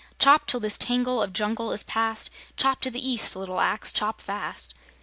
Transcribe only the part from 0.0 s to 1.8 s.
Chop till this tangle of jungle